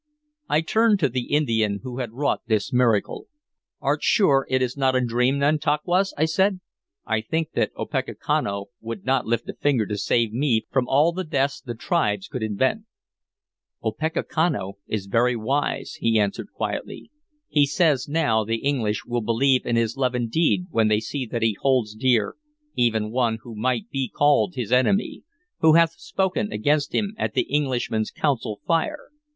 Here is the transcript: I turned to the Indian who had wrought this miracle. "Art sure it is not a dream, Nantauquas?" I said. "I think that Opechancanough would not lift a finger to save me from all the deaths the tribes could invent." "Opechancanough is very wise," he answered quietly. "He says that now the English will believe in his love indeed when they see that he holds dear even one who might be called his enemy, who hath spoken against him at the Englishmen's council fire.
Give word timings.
I 0.49 0.61
turned 0.61 0.99
to 1.01 1.09
the 1.09 1.25
Indian 1.31 1.81
who 1.83 1.99
had 1.99 2.11
wrought 2.13 2.41
this 2.47 2.73
miracle. 2.73 3.27
"Art 3.79 4.01
sure 4.01 4.47
it 4.49 4.59
is 4.59 4.75
not 4.75 4.95
a 4.95 5.05
dream, 5.05 5.37
Nantauquas?" 5.37 6.11
I 6.17 6.25
said. 6.25 6.59
"I 7.05 7.21
think 7.21 7.51
that 7.51 7.69
Opechancanough 7.77 8.69
would 8.79 9.05
not 9.05 9.27
lift 9.27 9.47
a 9.47 9.53
finger 9.53 9.85
to 9.85 9.99
save 9.99 10.33
me 10.33 10.65
from 10.71 10.87
all 10.89 11.11
the 11.11 11.23
deaths 11.23 11.61
the 11.61 11.75
tribes 11.75 12.27
could 12.27 12.41
invent." 12.41 12.85
"Opechancanough 13.83 14.73
is 14.87 15.05
very 15.05 15.35
wise," 15.35 15.99
he 15.99 16.17
answered 16.19 16.49
quietly. 16.51 17.11
"He 17.47 17.67
says 17.67 18.05
that 18.05 18.11
now 18.11 18.43
the 18.43 18.57
English 18.65 19.05
will 19.05 19.21
believe 19.21 19.67
in 19.67 19.75
his 19.75 19.97
love 19.97 20.15
indeed 20.15 20.65
when 20.71 20.87
they 20.87 20.99
see 20.99 21.27
that 21.27 21.43
he 21.43 21.55
holds 21.61 21.93
dear 21.93 22.37
even 22.75 23.11
one 23.11 23.37
who 23.43 23.55
might 23.55 23.87
be 23.91 24.09
called 24.09 24.55
his 24.55 24.71
enemy, 24.71 25.21
who 25.59 25.73
hath 25.73 25.91
spoken 25.99 26.51
against 26.51 26.91
him 26.91 27.13
at 27.19 27.35
the 27.35 27.45
Englishmen's 27.55 28.09
council 28.09 28.61
fire. 28.65 29.09